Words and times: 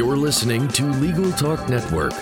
You're 0.00 0.16
listening 0.16 0.66
to 0.68 0.86
Legal 0.92 1.30
Talk 1.32 1.68
Network. 1.68 2.14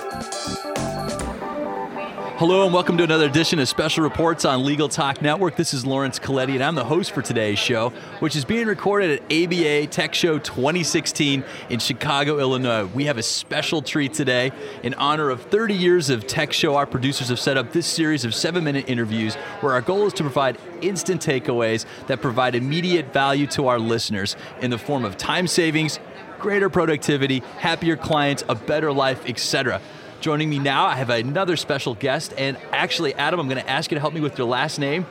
Hello 2.39 2.65
and 2.65 2.75
welcome 2.75 2.97
to 2.99 3.05
another 3.05 3.27
edition 3.27 3.61
of 3.61 3.69
Special 3.69 4.03
Reports 4.03 4.45
on 4.45 4.65
Legal 4.65 4.89
Talk 4.89 5.23
Network. 5.23 5.55
This 5.55 5.73
is 5.73 5.87
Laurence 5.87 6.19
Colletti 6.19 6.55
and 6.55 6.63
I'm 6.65 6.75
the 6.75 6.85
host 6.85 7.13
for 7.13 7.23
today's 7.23 7.59
show, 7.59 7.91
which 8.19 8.35
is 8.35 8.45
being 8.45 8.67
recorded 8.67 9.21
at 9.21 9.33
ABA 9.33 9.89
Tech 9.89 10.13
Show 10.13 10.41
2016 10.41 11.45
in 11.71 11.79
Chicago, 11.79 12.41
Illinois. 12.41 12.87
We 12.87 13.05
have 13.05 13.17
a 13.17 13.23
special 13.23 13.81
treat 13.81 14.13
today. 14.13 14.51
In 14.83 14.95
honor 14.95 15.31
of 15.31 15.43
30 15.43 15.75
years 15.75 16.11
of 16.11 16.27
Tech 16.27 16.53
Show, 16.53 16.75
our 16.75 16.87
producers 16.87 17.29
have 17.29 17.39
set 17.39 17.57
up 17.57 17.73
this 17.73 17.87
series 17.87 18.25
of 18.25 18.35
seven 18.35 18.65
minute 18.65 18.89
interviews 18.89 19.37
where 19.61 19.73
our 19.73 19.81
goal 19.81 20.07
is 20.07 20.13
to 20.15 20.25
provide 20.25 20.59
instant 20.81 21.25
takeaways 21.25 21.87
that 22.07 22.21
provide 22.21 22.55
immediate 22.55 23.13
value 23.13 23.47
to 23.49 23.67
our 23.69 23.79
listeners 23.79 24.37
in 24.63 24.71
the 24.71 24.79
form 24.79 25.05
of 25.05 25.17
time 25.17 25.47
savings, 25.47 25.99
greater 26.39 26.69
productivity, 26.69 27.41
happier 27.59 27.97
clients, 27.97 28.45
a 28.49 28.55
better 28.55 28.93
life, 28.93 29.29
etc. 29.29 29.81
Joining 30.21 30.51
me 30.51 30.59
now, 30.59 30.87
I 30.87 30.97
have 30.97 31.11
another 31.11 31.57
special 31.57 31.95
guest, 31.95 32.35
and 32.37 32.57
actually, 32.73 33.15
Adam, 33.15 33.39
I'm 33.39 33.49
going 33.49 33.63
to 33.63 33.71
ask 33.71 33.91
you 33.91 33.95
to 33.97 34.01
help 34.01 34.15
me 34.15 34.21
with 34.21 34.37
your 34.39 34.49
last 34.49 34.79
name. 34.79 35.07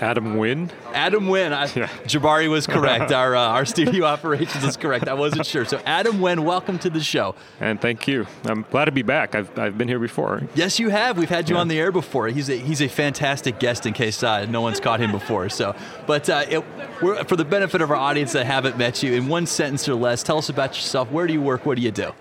Adam 0.00 0.34
Nguyen. 0.36 0.70
Adam 0.94 1.26
Nguyen. 1.26 1.52
I, 1.52 1.64
Yeah. 1.78 1.88
Jabari 2.04 2.48
was 2.48 2.66
correct. 2.76 3.10
our 3.12 3.34
uh, 3.34 3.40
our 3.48 3.64
studio 3.64 4.04
operations 4.04 4.62
is 4.64 4.76
correct. 4.76 5.08
I 5.08 5.14
wasn't 5.14 5.44
sure. 5.46 5.64
So, 5.64 5.80
Adam 5.84 6.18
Nguyen, 6.18 6.40
welcome 6.40 6.78
to 6.80 6.90
the 6.90 7.00
show. 7.00 7.34
And 7.60 7.80
thank 7.80 8.06
you. 8.06 8.26
I'm 8.44 8.64
glad 8.70 8.84
to 8.86 8.92
be 8.92 9.02
back. 9.02 9.34
I've, 9.34 9.56
I've 9.58 9.76
been 9.76 9.88
here 9.88 9.98
before. 9.98 10.42
Yes, 10.54 10.78
you 10.78 10.90
have. 10.90 11.18
We've 11.18 11.28
had 11.28 11.48
you 11.48 11.56
Yeah. 11.56 11.60
on 11.62 11.68
the 11.68 11.78
air 11.80 11.90
before. 11.92 12.28
He's 12.28 12.48
a 12.48 12.56
he's 12.56 12.80
a 12.80 12.88
fantastic 12.88 13.58
guest. 13.58 13.86
In 13.86 13.92
case 13.92 14.22
uh, 14.22 14.46
no 14.46 14.60
one's 14.60 14.80
caught 14.80 15.00
him 15.00 15.10
before. 15.12 15.48
So, 15.48 15.74
but 16.06 16.28
uh, 16.30 16.44
it, 16.48 16.64
we're, 17.02 17.24
for 17.24 17.36
the 17.36 17.44
benefit 17.44 17.82
of 17.82 17.90
our 17.90 17.96
audience 17.96 18.32
that 18.32 18.46
haven't 18.46 18.78
met 18.78 19.02
you, 19.02 19.14
in 19.14 19.28
one 19.28 19.46
sentence 19.46 19.88
or 19.88 19.94
less, 19.94 20.22
tell 20.22 20.38
us 20.38 20.48
about 20.48 20.76
yourself. 20.76 21.10
Where 21.10 21.26
do 21.26 21.32
you 21.32 21.42
work? 21.42 21.66
What 21.66 21.76
do 21.76 21.82
you 21.82 21.90
do? 21.90 22.12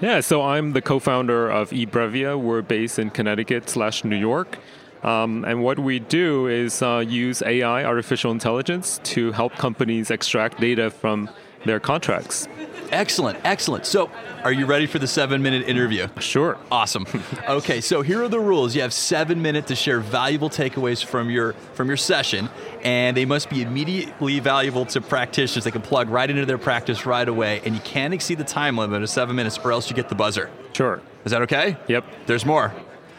Yeah, 0.00 0.20
so 0.20 0.40
I'm 0.40 0.72
the 0.72 0.80
co-founder 0.80 1.50
of 1.50 1.70
eBrevia. 1.70 2.40
We're 2.40 2.62
based 2.62 2.98
in 2.98 3.10
Connecticut 3.10 3.68
slash 3.68 4.02
New 4.02 4.16
York. 4.16 4.58
Um, 5.02 5.44
and 5.44 5.62
what 5.62 5.78
we 5.78 5.98
do 5.98 6.46
is 6.46 6.82
uh, 6.82 7.04
use 7.06 7.42
AI, 7.42 7.84
artificial 7.84 8.32
intelligence, 8.32 9.00
to 9.04 9.32
help 9.32 9.54
companies 9.54 10.10
extract 10.10 10.60
data 10.60 10.90
from 10.90 11.30
their 11.64 11.80
contracts. 11.80 12.48
Excellent, 12.90 13.38
excellent. 13.44 13.86
So, 13.86 14.10
are 14.42 14.52
you 14.52 14.66
ready 14.66 14.86
for 14.86 14.98
the 14.98 15.06
seven 15.06 15.42
minute 15.42 15.68
interview? 15.68 16.08
Sure. 16.18 16.58
Awesome. 16.70 17.06
Okay, 17.48 17.80
so 17.80 18.02
here 18.02 18.22
are 18.22 18.28
the 18.28 18.38
rules. 18.38 18.76
You 18.76 18.82
have 18.82 18.92
seven 18.92 19.42
minutes 19.42 19.68
to 19.68 19.74
share 19.74 19.98
valuable 19.98 20.48
takeaways 20.48 21.04
from 21.04 21.30
your 21.30 21.54
from 21.74 21.88
your 21.88 21.96
session, 21.96 22.48
and 22.82 23.16
they 23.16 23.24
must 23.24 23.50
be 23.50 23.62
immediately 23.62 24.38
valuable 24.38 24.84
to 24.86 25.00
practitioners. 25.00 25.64
They 25.64 25.70
can 25.70 25.82
plug 25.82 26.08
right 26.10 26.28
into 26.28 26.46
their 26.46 26.58
practice 26.58 27.06
right 27.06 27.26
away, 27.26 27.60
and 27.64 27.74
you 27.74 27.80
can't 27.80 28.14
exceed 28.14 28.38
the 28.38 28.44
time 28.44 28.76
limit 28.76 29.02
of 29.02 29.10
seven 29.10 29.34
minutes, 29.34 29.58
or 29.58 29.72
else 29.72 29.90
you 29.90 29.96
get 29.96 30.08
the 30.08 30.14
buzzer. 30.14 30.48
Sure. 30.72 31.00
Is 31.24 31.32
that 31.32 31.42
okay? 31.42 31.76
Yep. 31.88 32.04
There's 32.26 32.46
more. 32.46 32.72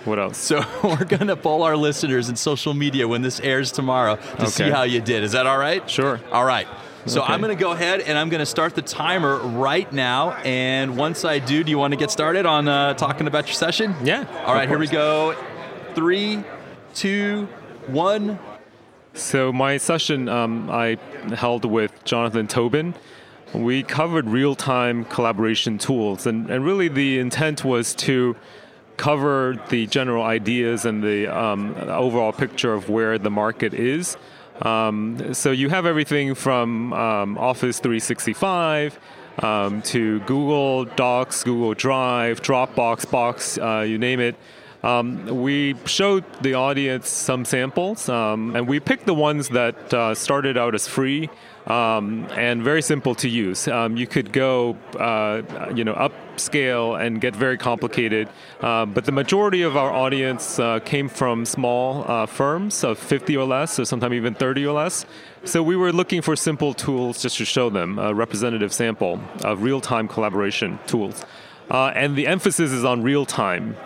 What 0.05 0.19
else? 0.19 0.38
So 0.38 0.63
we're 0.83 1.05
gonna 1.05 1.35
poll 1.35 1.63
our 1.63 1.75
listeners 1.77 2.30
in 2.30 2.35
social 2.35 2.73
media 2.73 3.07
when 3.07 3.21
this 3.21 3.39
airs 3.39 3.71
tomorrow 3.71 4.17
to 4.39 4.47
see 4.47 4.69
how 4.69 4.83
you 4.83 5.02
did. 5.02 5.23
Is 5.23 5.31
that 5.33 5.45
all 5.47 5.57
right? 5.57 5.88
Sure. 5.89 6.19
All 6.31 6.45
right. 6.45 6.67
So 7.05 7.23
Okay. 7.23 7.33
I'm 7.33 7.41
going 7.41 7.55
to 7.55 7.59
go 7.59 7.71
ahead 7.71 8.02
and 8.02 8.16
I'm 8.16 8.29
going 8.29 8.41
to 8.41 8.45
start 8.45 8.75
the 8.75 8.83
timer 8.83 9.38
right 9.38 9.91
now. 9.91 10.33
And 10.44 10.95
once 10.95 11.25
I 11.25 11.39
do, 11.39 11.63
do 11.63 11.72
you 11.72 11.79
want 11.79 11.94
to 11.94 11.97
get 11.97 12.11
started 12.11 12.45
on 12.45 12.67
uh, 12.67 12.94
talking 12.94 13.25
about 13.25 13.47
your 13.47 13.55
session? 13.55 13.95
Yeah, 14.03 14.25
All 14.45 14.53
right, 14.53 14.69
here 14.69 14.77
we 14.77 14.85
go. 14.88 15.35
Three, 15.95 16.44
two, 16.94 17.47
one. 17.88 18.38
So 19.16 19.52
my 19.52 19.77
session 19.77 20.29
um, 20.29 20.69
I 20.69 20.97
held 21.35 21.66
with 21.66 21.91
Jonathan 22.03 22.45
Tobin. 22.45 22.94
We 23.52 23.81
covered 23.81 24.29
real-time 24.29 25.05
collaboration 25.05 25.79
tools, 25.79 26.27
and, 26.27 26.51
and 26.51 26.63
really 26.63 26.88
the 26.88 27.18
intent 27.18 27.66
was 27.66 27.95
to 27.95 28.35
cover 29.01 29.59
the 29.69 29.88
general 29.88 30.23
ideas 30.23 30.85
and 30.85 31.03
the 31.03 31.25
um, 31.28 31.73
overall 31.89 32.31
picture 32.31 32.72
of 32.72 32.88
where 32.88 33.17
the 33.17 33.31
market 33.31 33.73
is. 33.73 34.16
Um, 34.62 35.34
so 35.34 35.50
you 35.50 35.69
have 35.69 35.88
everything 35.88 36.35
from 36.35 36.94
um, 36.94 37.35
Office 37.39 37.79
365 37.79 39.00
um, 39.39 39.81
to 39.94 40.19
Google 40.22 40.85
Docs, 40.85 41.44
Google 41.44 41.73
Drive, 41.73 42.44
Dropbox, 42.44 43.09
Box, 43.09 43.57
uh, 43.57 43.79
you 43.79 43.97
name 43.97 44.19
it. 44.19 44.35
Um, 44.84 45.42
we 45.44 45.75
showed 45.86 46.24
the 46.42 46.56
audience 46.56 47.08
some 47.08 47.46
samples, 47.46 48.09
um, 48.09 48.56
and 48.56 48.68
we 48.68 48.80
picked 48.80 49.06
the 49.06 49.14
ones 49.14 49.50
that 49.50 49.94
uh, 49.94 50.16
started 50.16 50.58
out 50.58 50.74
as 50.74 50.88
free 50.88 51.30
um, 51.68 52.28
and 52.36 52.64
very 52.64 52.81
simple 52.81 53.14
to 53.16 53.30
use. 53.30 53.68
Um, 53.68 53.96
you 53.96 54.08
could 54.08 54.34
go, 54.34 54.75
uh, 54.97 55.44
you 55.75 55.84
know, 55.84 55.94
upscale 55.94 57.00
and 57.00 57.22
get 57.22 57.36
very 57.36 57.58
complicated, 57.58 58.28
uh, 58.62 58.86
but 58.88 59.06
the 59.06 59.12
majority 59.12 59.62
of 59.62 59.78
our 59.78 59.92
audience 59.92 60.58
uh, 60.58 60.80
came 60.80 61.08
from 61.08 61.46
small 61.46 62.03
uh, 62.09 62.25
firms 62.25 62.84
of 62.84 62.98
50 62.98 63.38
or 63.38 63.46
less, 63.46 63.80
or 63.80 63.86
sometimes 63.86 64.13
even 64.13 64.34
30 64.34 64.66
or 64.66 64.74
less. 64.74 65.06
So 65.44 65.62
we 65.62 65.75
were 65.75 65.92
looking 65.92 66.22
for 66.24 66.36
simple 66.36 66.74
tools 66.74 67.22
just 67.22 67.38
to 67.38 67.46
show 67.46 67.69
them 67.69 68.00
a 68.00 68.13
representative 68.13 68.74
sample 68.74 69.19
of 69.44 69.62
real-time 69.62 70.08
collaboration 70.08 70.80
tools. 70.88 71.24
Uh, 71.69 71.88
and 71.96 72.16
the 72.16 72.28
emphasis 72.28 72.72
is 72.72 72.84
on 72.84 73.02
real 73.02 73.25
time. 73.25 73.78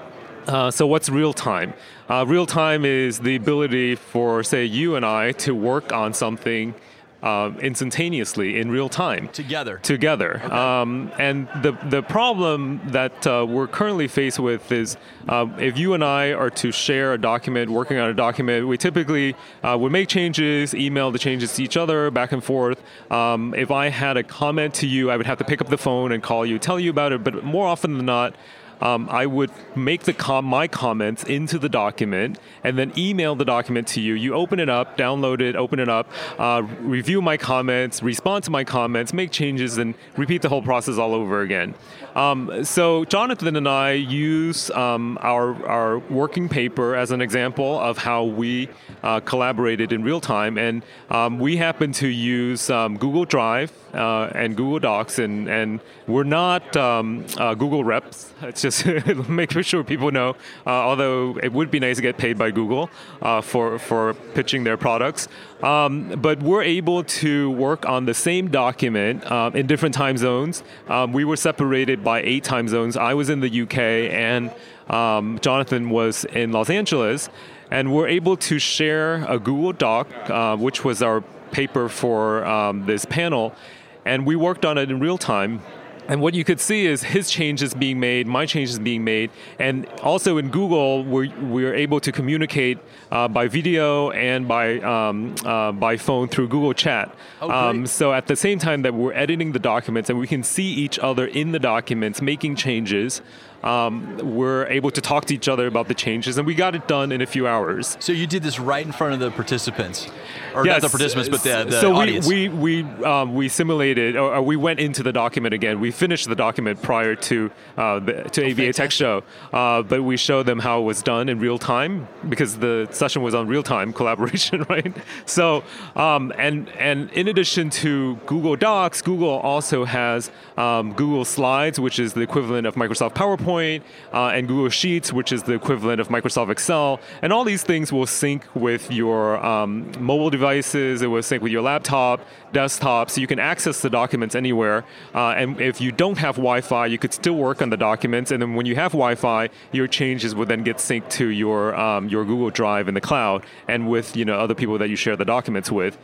Uh, 0.47 0.69
so 0.71 0.85
what's 0.85 1.09
real 1.09 1.33
time? 1.33 1.73
Uh, 2.09 2.23
real 2.27 2.45
time 2.45 2.85
is 2.85 3.19
the 3.19 3.35
ability 3.35 3.95
for, 3.95 4.43
say, 4.43 4.65
you 4.65 4.95
and 4.95 5.05
I 5.05 5.31
to 5.33 5.55
work 5.55 5.91
on 5.91 6.13
something 6.13 6.75
um, 7.23 7.57
instantaneously 7.59 8.59
in 8.59 8.69
real 8.69 8.87
time 8.87 9.29
Together. 9.29 9.79
together. 9.79 10.43
Um, 10.53 11.11
and 11.17 11.47
the 11.63 11.71
the 11.89 12.03
problem 12.03 12.79
that 12.87 13.25
uh, 13.25 13.43
we're 13.49 13.65
currently 13.65 14.07
faced 14.07 14.37
with 14.37 14.71
is 14.71 14.95
uh, 15.27 15.47
if 15.57 15.75
you 15.75 15.95
and 15.95 16.03
I 16.03 16.33
are 16.33 16.51
to 16.51 16.71
share 16.71 17.13
a 17.13 17.17
document, 17.17 17.71
working 17.71 17.97
on 17.97 18.11
a 18.11 18.13
document, 18.13 18.67
we 18.67 18.77
typically 18.77 19.35
uh, 19.63 19.75
would 19.79 19.91
make 19.91 20.07
changes, 20.07 20.75
email 20.75 21.09
the 21.09 21.17
changes 21.17 21.53
to 21.55 21.63
each 21.63 21.77
other, 21.77 22.11
back 22.11 22.31
and 22.31 22.43
forth. 22.43 22.83
Um, 23.11 23.55
if 23.55 23.71
I 23.71 23.89
had 23.89 24.17
a 24.17 24.23
comment 24.23 24.75
to 24.75 24.87
you, 24.87 25.09
I 25.09 25.17
would 25.17 25.25
have 25.25 25.39
to 25.39 25.45
pick 25.45 25.61
up 25.61 25.69
the 25.69 25.79
phone 25.79 26.11
and 26.11 26.21
call 26.21 26.45
you, 26.45 26.59
tell 26.59 26.79
you 26.79 26.91
about 26.91 27.11
it. 27.11 27.23
But 27.23 27.43
more 27.43 27.65
often 27.65 27.97
than 27.97 28.05
not. 28.05 28.35
Um, 28.81 29.07
I 29.09 29.25
would 29.25 29.51
make 29.75 30.03
the 30.03 30.13
com- 30.13 30.45
my 30.45 30.67
comments 30.67 31.23
into 31.23 31.57
the 31.59 31.69
document 31.69 32.39
and 32.63 32.77
then 32.77 32.91
email 32.97 33.35
the 33.35 33.45
document 33.45 33.87
to 33.89 34.01
you. 34.01 34.13
You 34.13 34.33
open 34.33 34.59
it 34.59 34.69
up, 34.69 34.97
download 34.97 35.41
it, 35.41 35.55
open 35.55 35.79
it 35.79 35.89
up, 35.89 36.09
uh, 36.37 36.63
review 36.81 37.21
my 37.21 37.37
comments, 37.37 38.03
respond 38.03 38.43
to 38.45 38.51
my 38.51 38.63
comments, 38.63 39.13
make 39.13 39.31
changes, 39.31 39.77
and 39.77 39.95
repeat 40.17 40.41
the 40.41 40.49
whole 40.49 40.61
process 40.61 40.97
all 40.97 41.13
over 41.13 41.41
again. 41.41 41.73
Um, 42.15 42.63
so 42.63 43.05
Jonathan 43.05 43.55
and 43.55 43.67
I 43.67 43.91
use 43.91 44.69
um, 44.71 45.17
our 45.21 45.65
our 45.65 45.99
working 45.99 46.47
paper 46.47 46.95
as 46.95 47.11
an 47.11 47.21
example 47.21 47.79
of 47.79 47.97
how 47.97 48.23
we 48.23 48.69
uh, 49.03 49.19
collaborated 49.19 49.91
in 49.91 50.03
real 50.03 50.21
time, 50.21 50.57
and 50.57 50.83
um, 51.09 51.39
we 51.39 51.57
happen 51.57 51.91
to 51.93 52.07
use 52.07 52.69
um, 52.69 52.97
Google 52.97 53.25
Drive 53.25 53.71
uh, 53.95 54.31
and 54.35 54.55
Google 54.55 54.79
Docs, 54.79 55.19
and 55.19 55.47
and 55.47 55.79
we're 56.07 56.23
not 56.23 56.75
um, 56.75 57.25
uh, 57.37 57.53
Google 57.55 57.83
reps. 57.83 58.33
It's 58.41 58.61
just 58.61 58.85
making 59.29 59.61
sure 59.63 59.83
people 59.83 60.11
know. 60.11 60.35
Uh, 60.65 60.69
although 60.69 61.37
it 61.41 61.51
would 61.51 61.71
be 61.71 61.79
nice 61.79 61.95
to 61.95 62.01
get 62.01 62.17
paid 62.17 62.37
by 62.37 62.51
Google 62.51 62.89
uh, 63.21 63.41
for 63.41 63.79
for 63.79 64.13
pitching 64.33 64.63
their 64.63 64.77
products, 64.77 65.27
um, 65.63 66.09
but 66.21 66.41
we're 66.43 66.63
able 66.63 67.03
to 67.03 67.51
work 67.51 67.87
on 67.87 68.05
the 68.05 68.13
same 68.13 68.49
document 68.49 69.29
um, 69.31 69.55
in 69.55 69.67
different 69.67 69.95
time 69.95 70.17
zones. 70.17 70.63
Um, 70.87 71.13
we 71.13 71.23
were 71.23 71.37
separated 71.37 72.03
by 72.03 72.21
eight 72.21 72.43
time 72.43 72.67
zones. 72.67 72.97
I 72.97 73.13
was 73.13 73.29
in 73.29 73.39
the 73.39 73.61
UK, 73.61 73.77
and 73.77 74.51
um, 74.89 75.39
Jonathan 75.41 75.89
was 75.89 76.25
in 76.25 76.51
Los 76.51 76.69
Angeles, 76.69 77.29
and 77.71 77.93
we're 77.93 78.07
able 78.07 78.37
to 78.37 78.59
share 78.59 79.25
a 79.25 79.39
Google 79.39 79.73
Doc, 79.73 80.07
uh, 80.29 80.55
which 80.57 80.83
was 80.83 81.01
our 81.01 81.21
paper 81.51 81.89
for 81.89 82.45
um, 82.45 82.85
this 82.85 83.05
panel, 83.05 83.55
and 84.05 84.25
we 84.25 84.35
worked 84.35 84.65
on 84.65 84.77
it 84.77 84.89
in 84.89 84.99
real 84.99 85.17
time. 85.17 85.61
And 86.07 86.21
what 86.21 86.35
you 86.35 86.43
could 86.43 86.59
see 86.59 86.85
is 86.85 87.01
his 87.01 87.31
changes 87.31 87.73
being 87.73 87.99
made, 87.99 88.27
my 88.27 88.45
changes 88.45 88.77
being 88.77 89.03
made, 89.03 89.31
and 89.57 89.87
also 90.03 90.37
in 90.37 90.49
Google, 90.49 91.03
we're, 91.03 91.33
we're 91.41 91.73
able 91.73 91.99
to 92.01 92.11
communicate 92.11 92.77
uh, 93.11 93.27
by 93.27 93.47
video 93.47 94.11
and 94.11 94.47
by 94.47 94.79
um, 94.81 95.33
uh, 95.43 95.71
by 95.71 95.97
phone 95.97 96.27
through 96.27 96.49
Google 96.49 96.73
Chat. 96.73 97.15
Oh. 97.41 97.49
Um, 97.49 97.87
so 97.87 98.13
at 98.13 98.27
the 98.27 98.35
same 98.35 98.59
time 98.59 98.83
that 98.83 98.93
we're 98.93 99.13
editing 99.13 99.51
the 99.53 99.59
documents 99.59 100.09
and 100.11 100.19
we 100.19 100.27
can 100.27 100.43
see 100.43 100.65
each 100.65 100.99
other 100.99 101.25
in 101.25 101.53
the 101.53 101.59
documents 101.59 102.21
making 102.21 102.55
changes, 102.55 103.23
um, 103.65 104.17
we're 104.35 104.67
able 104.67 104.91
to 104.91 105.01
talk 105.01 105.25
to 105.25 105.33
each 105.33 105.49
other 105.49 105.65
about 105.65 105.87
the 105.87 105.95
changes, 105.95 106.37
and 106.37 106.45
we 106.45 106.53
got 106.53 106.75
it 106.75 106.87
done 106.87 107.11
in 107.11 107.21
a 107.21 107.25
few 107.25 107.47
hours. 107.47 107.97
So 107.99 108.13
you 108.13 108.27
did 108.27 108.43
this 108.43 108.59
right 108.59 108.85
in 108.85 108.91
front 108.91 109.15
of 109.15 109.19
the 109.19 109.31
participants, 109.31 110.07
or 110.53 110.65
yes. 110.65 110.75
not 110.75 110.81
the 110.83 110.95
participants, 110.95 111.29
but 111.29 111.41
the, 111.41 111.71
the 111.71 111.81
so 111.81 111.95
audience. 111.95 112.27
we 112.27 112.47
we 112.49 112.83
we, 112.83 113.03
um, 113.03 113.33
we 113.33 113.49
simulated, 113.49 114.15
or, 114.15 114.35
or, 114.35 114.41
we 114.43 114.55
went 114.55 114.79
into 114.79 115.01
the 115.01 115.11
document 115.11 115.55
again. 115.55 115.79
We 115.79 115.89
finished 115.89 116.29
the 116.29 116.35
document 116.35 116.81
prior 116.83 117.15
to 117.15 117.51
uh, 117.75 117.99
the, 117.99 118.23
to 118.23 118.45
oh, 118.45 118.51
ABA 118.51 118.73
Tech 118.73 118.91
Show, 118.91 119.23
uh, 119.51 119.81
but 119.81 120.03
we 120.03 120.15
showed 120.15 120.45
them 120.45 120.59
how 120.59 120.81
it 120.81 120.83
was 120.83 121.01
done 121.01 121.27
in 121.27 121.39
real 121.39 121.57
time 121.57 122.07
because 122.29 122.57
the 122.57 122.87
session 122.91 123.23
was 123.23 123.33
on 123.33 123.47
real 123.47 123.63
time 123.63 123.91
collaboration, 123.99 124.63
right? 124.69 124.95
So 125.25 125.63
um, 125.95 126.31
and 126.37 126.69
and 126.77 127.09
in 127.11 127.27
addition 127.27 127.71
to 127.71 128.15
Google 128.27 128.55
Docs, 128.55 129.01
Google 129.01 129.39
also 129.39 129.85
has 129.85 130.29
um, 130.57 130.93
Google 130.93 131.25
Slides, 131.25 131.79
which 131.79 131.99
is 131.99 132.13
the 132.13 132.21
equivalent 132.21 132.67
of 132.67 132.75
Microsoft 132.75 133.13
PowerPoint, 133.13 133.81
uh, 134.13 134.27
and 134.27 134.47
Google 134.47 134.69
Sheets, 134.69 135.11
which 135.11 135.31
is 135.31 135.43
the 135.43 135.53
equivalent 135.53 135.99
of 136.01 136.07
Microsoft 136.09 136.49
Excel. 136.49 136.99
And 137.21 137.33
all 137.33 137.43
these 137.43 137.63
things 137.63 137.91
will 137.91 138.05
sync 138.05 138.45
with 138.55 138.91
your 138.91 139.43
um, 139.45 139.91
mobile 139.99 140.29
devices, 140.29 141.01
it 141.01 141.07
will 141.07 141.23
sync 141.23 141.43
with 141.43 141.51
your 141.51 141.61
laptop, 141.61 142.21
desktop, 142.53 143.09
so 143.09 143.21
you 143.21 143.27
can 143.27 143.39
access 143.39 143.81
the 143.81 143.89
documents 143.89 144.35
anywhere. 144.35 144.85
Uh, 145.13 145.29
and 145.29 145.59
if 145.59 145.81
you 145.81 145.91
don't 145.91 146.17
have 146.17 146.35
Wi 146.35 146.61
Fi, 146.61 146.85
you 146.87 146.97
could 146.97 147.13
still 147.13 147.35
work 147.35 147.61
on 147.61 147.69
the 147.69 147.77
documents. 147.77 148.31
And 148.31 148.41
then 148.41 148.55
when 148.55 148.65
you 148.65 148.75
have 148.75 148.93
Wi 148.93 149.15
Fi, 149.15 149.49
your 149.71 149.87
changes 149.87 150.33
would 150.35 150.47
then 150.47 150.63
get 150.63 150.77
synced 150.77 151.09
to 151.11 151.27
your, 151.27 151.75
um, 151.75 152.09
your 152.09 152.25
Google 152.25 152.49
Drive 152.49 152.87
in 152.87 152.93
the 152.93 153.01
cloud 153.01 153.43
and 153.67 153.89
with 153.89 154.15
you 154.15 154.25
know, 154.25 154.39
other 154.39 154.55
people 154.55 154.77
that 154.77 154.89
you 154.89 154.95
share 154.95 155.15
the 155.15 155.25
documents 155.25 155.71
with. 155.71 155.97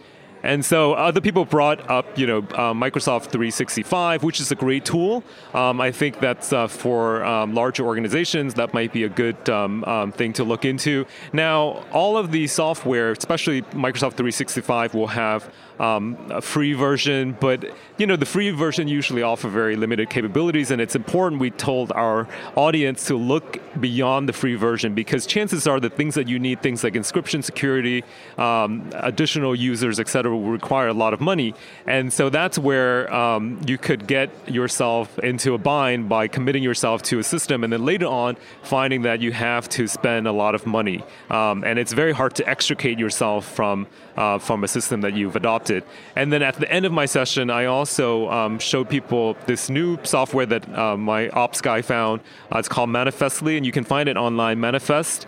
And 0.43 0.63
so 0.65 0.93
other 0.93 1.21
people 1.21 1.45
brought 1.45 1.89
up, 1.89 2.17
you 2.17 2.25
know, 2.25 2.39
uh, 2.39 2.73
Microsoft 2.73 3.25
365, 3.31 4.23
which 4.23 4.39
is 4.39 4.51
a 4.51 4.55
great 4.55 4.85
tool. 4.85 5.23
Um, 5.53 5.79
I 5.79 5.91
think 5.91 6.19
that's 6.19 6.51
uh, 6.51 6.67
for 6.67 7.23
um, 7.23 7.53
larger 7.53 7.85
organizations 7.85 8.55
that 8.55 8.73
might 8.73 8.91
be 8.91 9.03
a 9.03 9.09
good 9.09 9.49
um, 9.49 9.83
um 9.85 10.11
thing 10.11 10.33
to 10.33 10.43
look 10.43 10.65
into. 10.65 11.05
Now, 11.33 11.83
all 11.91 12.17
of 12.17 12.31
the 12.31 12.47
software, 12.47 13.11
especially 13.11 13.61
Microsoft 13.61 14.15
365, 14.17 14.93
will 14.93 15.07
have 15.07 15.51
um, 15.81 16.15
a 16.29 16.41
free 16.41 16.73
version, 16.73 17.35
but 17.39 17.65
you 17.97 18.05
know 18.05 18.15
the 18.15 18.25
free 18.25 18.51
version 18.51 18.87
usually 18.87 19.23
offer 19.23 19.49
very 19.49 19.75
limited 19.75 20.11
capabilities, 20.11 20.69
and 20.69 20.79
it's 20.79 20.95
important 20.95 21.41
we 21.41 21.49
told 21.49 21.91
our 21.93 22.27
audience 22.55 23.07
to 23.07 23.15
look 23.15 23.59
beyond 23.81 24.29
the 24.29 24.33
free 24.33 24.53
version 24.53 24.93
because 24.93 25.25
chances 25.25 25.65
are 25.65 25.79
the 25.79 25.89
things 25.89 26.13
that 26.13 26.27
you 26.27 26.37
need, 26.37 26.61
things 26.61 26.83
like 26.83 26.95
inscription 26.95 27.41
security, 27.41 28.03
um, 28.37 28.87
additional 28.93 29.55
users, 29.55 29.99
etc., 29.99 30.30
will 30.30 30.30
require 30.39 30.87
a 30.87 30.93
lot 30.93 31.13
of 31.13 31.21
money, 31.21 31.53
and 31.85 32.11
so 32.11 32.29
that's 32.29 32.57
where 32.57 33.11
um, 33.13 33.59
you 33.65 33.77
could 33.77 34.07
get 34.07 34.29
yourself 34.49 35.17
into 35.19 35.53
a 35.53 35.57
bind 35.57 36.07
by 36.07 36.27
committing 36.27 36.63
yourself 36.63 37.01
to 37.03 37.19
a 37.19 37.23
system, 37.23 37.63
and 37.63 37.73
then 37.73 37.83
later 37.83 38.07
on 38.07 38.37
finding 38.63 39.01
that 39.03 39.21
you 39.21 39.31
have 39.31 39.67
to 39.69 39.87
spend 39.87 40.27
a 40.27 40.31
lot 40.31 40.55
of 40.55 40.65
money, 40.65 41.03
um, 41.29 41.63
and 41.63 41.79
it's 41.79 41.93
very 41.93 42.13
hard 42.13 42.35
to 42.35 42.47
extricate 42.47 42.99
yourself 42.99 43.45
from 43.45 43.87
uh, 44.17 44.37
from 44.37 44.63
a 44.63 44.67
system 44.67 45.01
that 45.01 45.13
you've 45.13 45.35
adopted. 45.35 45.83
And 46.15 46.31
then 46.31 46.41
at 46.41 46.55
the 46.55 46.71
end 46.71 46.85
of 46.85 46.91
my 46.91 47.05
session, 47.05 47.49
I 47.49 47.65
also 47.65 48.29
um, 48.29 48.59
showed 48.59 48.89
people 48.89 49.37
this 49.45 49.69
new 49.69 49.97
software 50.03 50.45
that 50.45 50.77
uh, 50.77 50.97
my 50.97 51.29
ops 51.29 51.61
guy 51.61 51.81
found. 51.81 52.21
Uh, 52.53 52.59
it's 52.59 52.67
called 52.67 52.89
Manifestly, 52.89 53.57
and 53.57 53.65
you 53.65 53.71
can 53.71 53.83
find 53.83 54.09
it 54.09 54.17
online, 54.17 54.59
manifest.ly. 54.59 55.27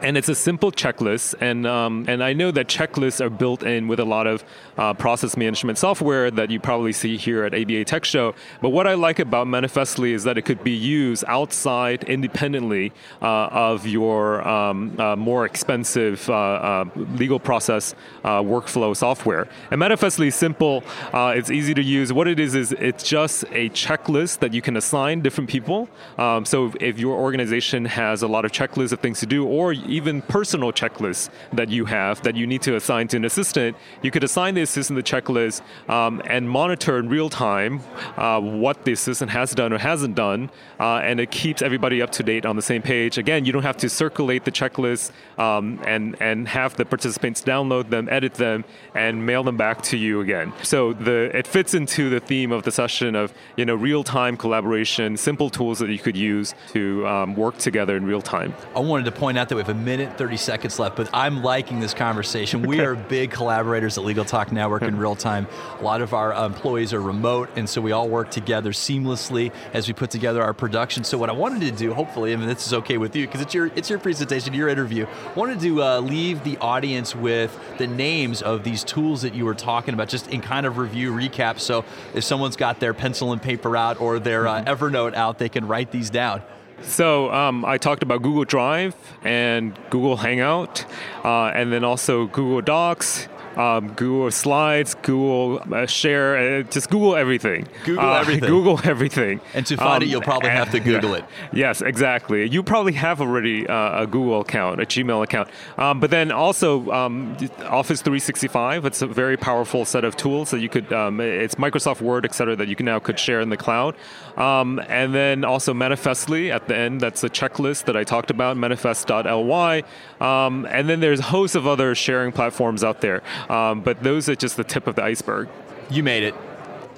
And 0.00 0.16
it's 0.16 0.28
a 0.28 0.34
simple 0.34 0.70
checklist. 0.70 1.34
And 1.40 1.66
um, 1.66 2.04
and 2.08 2.22
I 2.22 2.32
know 2.32 2.50
that 2.52 2.68
checklists 2.68 3.20
are 3.20 3.30
built 3.30 3.62
in 3.62 3.88
with 3.88 3.98
a 4.00 4.04
lot 4.04 4.26
of 4.26 4.44
uh, 4.76 4.94
process 4.94 5.36
management 5.36 5.78
software 5.78 6.30
that 6.30 6.50
you 6.50 6.60
probably 6.60 6.92
see 6.92 7.16
here 7.16 7.44
at 7.44 7.54
ABA 7.54 7.84
Tech 7.84 8.04
Show. 8.04 8.34
But 8.62 8.70
what 8.70 8.86
I 8.86 8.94
like 8.94 9.18
about 9.18 9.48
Manifestly 9.48 10.12
is 10.12 10.24
that 10.24 10.38
it 10.38 10.42
could 10.42 10.62
be 10.62 10.72
used 10.72 11.24
outside 11.26 12.04
independently 12.04 12.92
uh, 13.20 13.48
of 13.50 13.86
your 13.86 14.46
um, 14.46 14.98
uh, 15.00 15.16
more 15.16 15.44
expensive 15.44 16.28
uh, 16.30 16.34
uh, 16.34 16.84
legal 17.14 17.40
process 17.40 17.94
uh, 18.24 18.40
workflow 18.40 18.96
software. 18.96 19.48
And 19.70 19.80
Manifestly 19.80 20.28
is 20.28 20.34
simple. 20.34 20.84
it's 21.12 21.50
easy 21.50 21.74
to 21.74 21.82
use. 21.82 22.12
What 22.12 22.28
it 22.28 22.38
is 22.38 22.54
is 22.54 22.72
it's 22.72 23.02
just 23.02 23.44
a 23.50 23.68
checklist 23.70 24.38
that 24.40 24.54
you 24.54 24.62
can 24.62 24.76
assign 24.76 25.20
different 25.22 25.50
people. 25.50 25.88
Um, 26.18 26.44
so 26.44 26.72
if 26.80 26.98
your 26.98 27.16
organization 27.16 27.84
has 27.84 28.22
a 28.22 28.28
lot 28.28 28.44
of 28.44 28.52
checklists 28.52 28.92
of 28.92 29.00
things 29.00 29.20
to 29.20 29.26
do, 29.26 29.44
or 29.44 29.72
even 29.88 30.22
personal 30.22 30.72
checklists 30.72 31.30
that 31.52 31.68
you 31.68 31.84
have 31.86 32.22
that 32.22 32.36
you 32.36 32.46
need 32.46 32.62
to 32.62 32.76
assign 32.76 33.08
to 33.08 33.16
an 33.16 33.24
assistant, 33.24 33.76
you 34.02 34.10
could 34.10 34.24
assign 34.24 34.54
the 34.54 34.62
assistant 34.62 34.96
the 34.96 35.02
checklist 35.02 35.62
um, 35.88 36.20
and 36.26 36.48
monitor 36.48 36.98
in 36.98 37.08
real 37.08 37.30
time 37.30 37.80
uh, 38.16 38.40
what 38.40 38.84
the 38.84 38.92
assistant 38.92 39.30
has 39.30 39.54
done 39.54 39.72
or 39.72 39.78
hasn't 39.78 40.14
done, 40.14 40.50
uh, 40.80 40.96
and 40.96 41.20
it 41.20 41.30
keeps 41.30 41.62
everybody 41.62 42.02
up 42.02 42.10
to 42.10 42.22
date 42.22 42.44
on 42.44 42.56
the 42.56 42.62
same 42.62 42.82
page. 42.82 43.18
Again, 43.18 43.44
you 43.44 43.52
don't 43.52 43.62
have 43.62 43.76
to 43.78 43.88
circulate 43.88 44.44
the 44.44 44.52
checklist 44.52 45.12
um, 45.38 45.80
and 45.86 46.16
and 46.20 46.48
have 46.48 46.76
the 46.76 46.84
participants 46.84 47.42
download 47.42 47.90
them, 47.90 48.08
edit 48.10 48.34
them, 48.34 48.64
and 48.94 49.24
mail 49.24 49.42
them 49.42 49.56
back 49.56 49.82
to 49.82 49.96
you 49.96 50.20
again. 50.20 50.52
So 50.62 50.92
the 50.92 51.36
it 51.36 51.46
fits 51.46 51.74
into 51.74 52.10
the 52.10 52.20
theme 52.20 52.52
of 52.52 52.64
the 52.64 52.72
session 52.72 53.14
of 53.14 53.32
you 53.56 53.64
know 53.64 53.74
real 53.74 54.04
time 54.04 54.36
collaboration, 54.36 55.16
simple 55.16 55.50
tools 55.50 55.78
that 55.78 55.90
you 55.90 55.98
could 55.98 56.16
use 56.16 56.54
to 56.68 57.06
um, 57.06 57.36
work 57.36 57.58
together 57.58 57.96
in 57.96 58.04
real 58.04 58.22
time. 58.22 58.54
I 58.74 58.80
wanted 58.80 59.04
to 59.04 59.12
point 59.12 59.38
out 59.38 59.48
that 59.48 59.54
we 59.54 59.62
have 59.62 59.68
a 59.68 59.74
minute 59.78 60.18
30 60.18 60.36
seconds 60.36 60.78
left, 60.78 60.96
but 60.96 61.08
I'm 61.12 61.42
liking 61.42 61.80
this 61.80 61.94
conversation. 61.94 62.60
Okay. 62.60 62.68
We 62.68 62.80
are 62.80 62.94
big 62.94 63.30
collaborators 63.30 63.96
at 63.98 64.04
Legal 64.04 64.24
Talk 64.24 64.52
Network 64.52 64.82
in 64.82 64.98
real 64.98 65.16
time. 65.16 65.46
A 65.80 65.82
lot 65.82 66.02
of 66.02 66.12
our 66.12 66.32
employees 66.32 66.92
are 66.92 67.00
remote, 67.00 67.48
and 67.56 67.68
so 67.68 67.80
we 67.80 67.92
all 67.92 68.08
work 68.08 68.30
together 68.30 68.72
seamlessly 68.72 69.52
as 69.72 69.88
we 69.88 69.94
put 69.94 70.10
together 70.10 70.42
our 70.42 70.52
production. 70.52 71.04
So 71.04 71.18
what 71.18 71.30
I 71.30 71.32
wanted 71.32 71.60
to 71.60 71.70
do, 71.70 71.94
hopefully, 71.94 72.32
and 72.32 72.42
this 72.42 72.66
is 72.66 72.74
okay 72.74 72.98
with 72.98 73.14
you 73.16 73.26
because 73.26 73.40
it's 73.40 73.54
your 73.54 73.66
it's 73.74 73.88
your 73.88 73.98
presentation, 73.98 74.54
your 74.54 74.68
interview. 74.68 75.06
Wanted 75.34 75.60
to 75.60 75.82
uh, 75.82 76.00
leave 76.00 76.44
the 76.44 76.58
audience 76.58 77.14
with 77.14 77.58
the 77.78 77.86
names 77.86 78.42
of 78.42 78.64
these 78.64 78.84
tools 78.84 79.22
that 79.22 79.34
you 79.34 79.44
were 79.44 79.54
talking 79.54 79.94
about, 79.94 80.08
just 80.08 80.28
in 80.28 80.40
kind 80.40 80.66
of 80.66 80.78
review 80.78 81.12
recap. 81.12 81.60
So 81.60 81.84
if 82.14 82.24
someone's 82.24 82.56
got 82.56 82.80
their 82.80 82.94
pencil 82.94 83.32
and 83.32 83.40
paper 83.40 83.76
out 83.76 84.00
or 84.00 84.18
their 84.18 84.46
uh, 84.46 84.62
mm-hmm. 84.62 84.68
Evernote 84.68 85.14
out, 85.14 85.38
they 85.38 85.48
can 85.48 85.66
write 85.66 85.90
these 85.90 86.10
down. 86.10 86.42
So 86.82 87.32
um, 87.32 87.64
I 87.64 87.78
talked 87.78 88.02
about 88.02 88.22
Google 88.22 88.44
Drive 88.44 88.94
and 89.22 89.78
Google 89.90 90.16
Hangout, 90.16 90.84
uh, 91.24 91.46
and 91.46 91.72
then 91.72 91.84
also 91.84 92.26
Google 92.26 92.62
Docs, 92.62 93.28
um, 93.58 93.92
Google 93.94 94.30
Slides, 94.30 94.94
Google 94.94 95.60
uh, 95.74 95.86
Share, 95.86 96.60
uh, 96.60 96.62
just 96.62 96.90
Google 96.90 97.16
everything. 97.16 97.66
Google 97.84 98.04
uh, 98.04 98.20
everything. 98.20 98.48
Google 98.48 98.80
everything. 98.84 99.40
And 99.52 99.66
to 99.66 99.76
find 99.76 99.96
um, 99.96 100.02
it, 100.02 100.08
you'll 100.08 100.22
probably 100.22 100.50
have 100.50 100.70
to 100.70 100.80
Google 100.92 101.14
it. 101.14 101.24
Yes, 101.52 101.82
exactly. 101.82 102.48
You 102.48 102.62
probably 102.62 102.92
have 102.92 103.20
already 103.20 103.66
uh, 103.66 104.02
a 104.02 104.06
Google 104.06 104.40
account, 104.40 104.80
a 104.80 104.86
Gmail 104.86 105.24
account. 105.24 105.48
Um, 105.76 105.98
but 105.98 106.10
then 106.10 106.30
also 106.30 106.90
um, 106.92 107.36
Office 107.64 108.00
365. 108.00 108.84
It's 108.84 109.02
a 109.02 109.08
very 109.08 109.36
powerful 109.36 109.84
set 109.84 110.04
of 110.04 110.16
tools 110.16 110.52
that 110.52 110.60
you 110.60 110.68
could. 110.68 110.92
Um, 110.92 111.20
it's 111.20 111.56
Microsoft 111.56 112.00
Word, 112.00 112.24
et 112.24 112.34
cetera, 112.34 112.54
that 112.54 112.68
you 112.68 112.76
can 112.76 112.86
now 112.86 113.00
could 113.00 113.18
share 113.18 113.40
in 113.40 113.48
the 113.48 113.56
cloud. 113.56 113.96
Um, 114.36 114.80
and 114.86 115.12
then 115.12 115.44
also 115.44 115.74
Manifestly 115.74 116.52
at 116.52 116.67
the 116.68 116.76
end. 116.76 117.00
That's 117.00 117.24
a 117.24 117.30
checklist 117.30 117.84
that 117.84 117.96
I 117.96 118.04
talked 118.04 118.30
about. 118.30 118.56
Manifest.ly. 118.56 119.82
and 120.20 120.88
then 120.88 121.00
there's 121.00 121.20
a 121.20 121.24
host 121.24 121.54
of 121.54 121.66
other 121.66 121.94
sharing 121.94 122.32
platforms 122.32 122.84
out 122.84 123.00
there. 123.00 123.22
Um, 123.50 123.80
but 123.80 124.02
those 124.02 124.28
are 124.28 124.36
just 124.36 124.56
the 124.56 124.64
tip 124.64 124.86
of 124.86 124.94
the 124.94 125.02
iceberg. 125.02 125.48
You 125.90 126.02
made 126.02 126.22
it. 126.22 126.34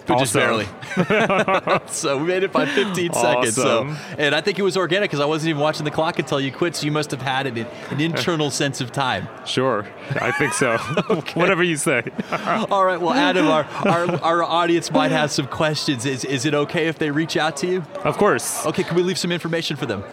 But 0.06 0.18
just 0.18 0.34
barely. 0.34 0.66
so 1.86 2.18
we 2.18 2.24
made 2.24 2.42
it 2.42 2.52
by 2.52 2.66
15 2.66 3.10
awesome. 3.10 3.22
seconds. 3.22 3.54
So, 3.54 3.96
and 4.18 4.34
I 4.34 4.40
think 4.40 4.58
it 4.58 4.62
was 4.62 4.76
organic 4.76 5.10
because 5.10 5.20
I 5.20 5.26
wasn't 5.26 5.50
even 5.50 5.62
watching 5.62 5.84
the 5.84 5.90
clock 5.90 6.18
until 6.18 6.40
you 6.40 6.52
quit. 6.52 6.76
So 6.76 6.86
you 6.86 6.92
must 6.92 7.10
have 7.10 7.22
had 7.22 7.46
an, 7.46 7.66
an 7.90 8.00
internal 8.00 8.50
sense 8.50 8.80
of 8.80 8.92
time. 8.92 9.28
Sure, 9.44 9.86
I 10.20 10.32
think 10.32 10.52
so. 10.54 10.78
okay. 11.10 11.38
Whatever 11.38 11.62
you 11.62 11.76
say. 11.76 12.02
All 12.70 12.84
right. 12.84 13.00
Well, 13.00 13.12
Adam, 13.12 13.46
our, 13.46 13.64
our, 13.64 14.22
our 14.22 14.42
audience 14.42 14.90
might 14.90 15.10
have 15.10 15.30
some 15.30 15.46
questions. 15.46 16.06
Is 16.06 16.24
is 16.24 16.44
it 16.44 16.54
okay 16.54 16.88
if 16.88 16.98
they 16.98 17.10
reach 17.10 17.36
out 17.36 17.56
to 17.58 17.66
you? 17.66 17.84
Of 18.04 18.16
course. 18.16 18.66
Okay. 18.66 18.82
Can 18.82 18.96
we 18.96 19.02
leave 19.02 19.18
some 19.18 19.32
information 19.32 19.76
for 19.76 19.86
them? 19.86 20.04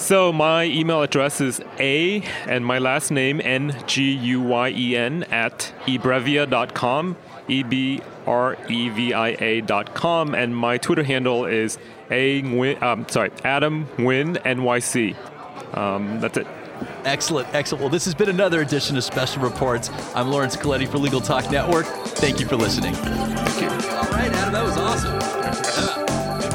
So 0.00 0.32
my 0.32 0.64
email 0.64 1.02
address 1.02 1.42
is 1.42 1.60
a 1.78 2.22
and 2.46 2.64
my 2.64 2.78
last 2.78 3.10
name 3.10 3.40
n 3.44 3.76
g 3.86 4.12
u 4.12 4.40
y 4.40 4.70
e 4.70 4.96
n 4.96 5.24
at 5.24 5.72
ebrevia.com, 5.86 7.16
e 7.48 7.62
b 7.62 8.00
r 8.30 8.56
e 8.68 8.88
v 8.88 9.12
i 9.12 9.28
a 9.40 9.60
dot 9.60 9.94
com, 9.94 10.34
and 10.34 10.56
my 10.56 10.78
Twitter 10.78 11.02
handle 11.02 11.46
is 11.46 11.78
a 12.10 12.42
um, 12.76 13.06
sorry 13.08 13.30
Adam 13.44 13.86
Nguyen 13.96 14.36
NYC. 14.42 15.16
Um, 15.76 16.20
that's 16.20 16.38
it. 16.38 16.46
Excellent, 17.04 17.52
excellent. 17.54 17.82
Well, 17.82 17.90
this 17.90 18.04
has 18.06 18.14
been 18.14 18.30
another 18.30 18.62
edition 18.62 18.96
of 18.96 19.04
Special 19.04 19.42
Reports. 19.42 19.90
I'm 20.14 20.28
Laurence 20.28 20.56
Colletti 20.56 20.88
for 20.88 20.98
Legal 20.98 21.20
Talk 21.20 21.50
Network. 21.50 21.86
Thank 21.86 22.40
you 22.40 22.46
for 22.46 22.56
listening. 22.56 22.94
Thank 22.94 23.60
you. 23.60 23.68
All 23.90 24.04
right, 24.04 24.32
Adam, 24.32 24.52
that 24.52 24.64
was 24.64 24.76
awesome. 24.78 25.89